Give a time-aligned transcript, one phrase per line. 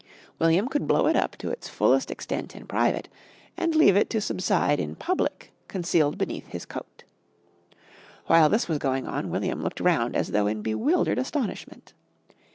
[0.39, 3.07] William could blow it up to its fullest extent in private
[3.55, 7.03] and leave it to subside in public concealed beneath his coat.
[8.25, 11.93] While this was going on William looked round as though in bewildered astonishment.